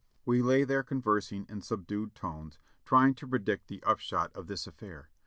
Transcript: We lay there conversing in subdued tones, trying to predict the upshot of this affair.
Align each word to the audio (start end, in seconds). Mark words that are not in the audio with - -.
We 0.25 0.41
lay 0.41 0.63
there 0.63 0.81
conversing 0.81 1.45
in 1.47 1.61
subdued 1.61 2.15
tones, 2.15 2.57
trying 2.85 3.13
to 3.13 3.27
predict 3.27 3.67
the 3.67 3.83
upshot 3.83 4.33
of 4.35 4.47
this 4.47 4.65
affair. 4.65 5.11